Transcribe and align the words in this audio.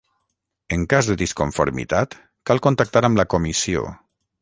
En 0.77 0.85
cas 0.93 1.09
de 1.09 1.17
disconformitat 1.23 2.19
cal 2.51 2.65
contactar 2.69 3.07
amb 3.11 3.23
la 3.25 3.31
Comissió. 3.37 3.89